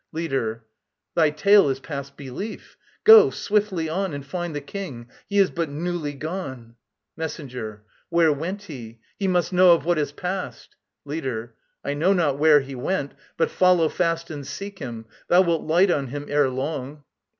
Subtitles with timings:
[0.13, 0.63] LEADER.
[1.13, 2.75] Thy tale is past belief.
[3.03, 5.07] Go, swiftly on, And find the King.
[5.27, 6.73] He is but newly gone.
[7.17, 7.83] MESSENGER.
[8.09, 8.97] Where went he?
[9.19, 10.75] He must know of what has passed!
[11.05, 11.53] LEADER.
[11.85, 13.13] I know not where he went.
[13.37, 15.05] But follow fast And seek him.
[15.27, 17.03] Thou wilt light on him ere long.